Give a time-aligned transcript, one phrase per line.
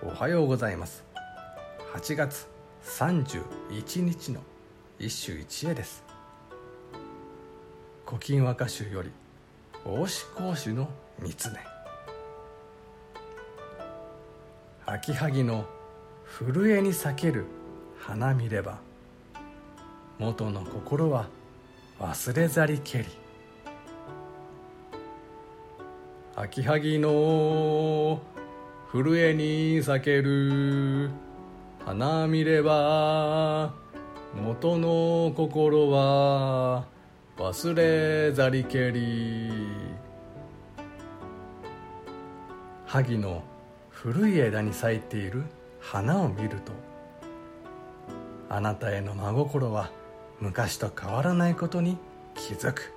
[0.00, 1.04] おはようございます。
[1.92, 2.46] 8月
[2.84, 4.40] 31日の
[4.96, 6.04] 一首一会です。
[8.06, 9.10] 古今和歌集より
[9.84, 10.88] 大志講師の
[11.18, 11.58] 三つね
[14.86, 15.66] 秋萩の
[16.24, 17.46] 震えに裂ける
[17.98, 18.78] 花見れば
[20.18, 21.26] 元の心は
[21.98, 23.04] 忘れざりけり。
[26.36, 28.22] 秋萩の
[28.90, 31.10] 震えに裂ける
[31.84, 33.74] 花見れば
[34.34, 36.86] 元の心は
[37.36, 39.50] 忘れざりけり。
[42.86, 43.42] 萩の
[43.90, 45.44] 古い枝に咲いている
[45.80, 46.72] 花を見ると
[48.48, 49.90] あなたへの真心は
[50.40, 51.98] 昔と変わらないことに
[52.34, 52.94] 気づく。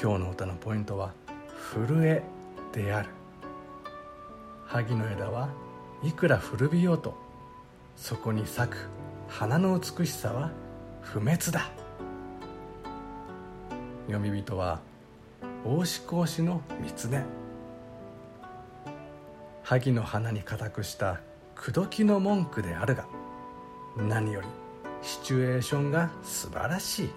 [0.00, 1.12] 今日の歌のポイントは
[1.72, 2.22] 震え
[2.70, 3.08] である。
[4.66, 5.48] 萩の枝は
[6.02, 7.14] いくら古びようと
[7.96, 8.88] そこに咲く
[9.26, 10.50] 花の美しさは
[11.00, 11.70] 不滅だ。
[14.06, 14.80] 読み人は
[15.64, 17.24] 大志講師の三根
[19.62, 21.20] 萩の花に固くした
[21.54, 23.06] 口説きの文句であるが
[23.96, 24.46] 何より
[25.00, 27.10] シチュエーションが素晴らしい。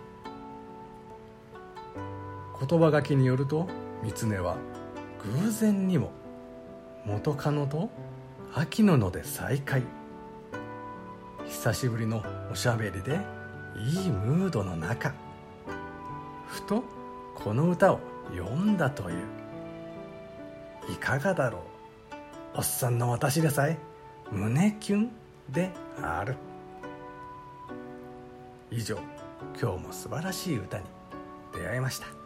[2.58, 3.68] 言葉書きによると
[4.14, 4.58] 三根は
[5.42, 6.12] 偶然にも
[7.06, 7.90] 元カノと
[8.54, 9.84] 秋野ので再会。
[11.48, 13.20] 久しぶりのおしゃべりで
[13.78, 15.14] いいムードの中。
[16.48, 16.84] ふと
[17.36, 18.00] この歌を
[18.36, 19.26] 読んだという。
[20.92, 21.62] いかがだろう。
[22.58, 23.78] おっさんの私でさえ
[24.32, 25.12] 胸キュン
[25.50, 26.36] である。
[28.72, 28.98] 以上
[29.60, 30.86] 今日も素晴らしい歌に
[31.54, 32.25] 出会いました。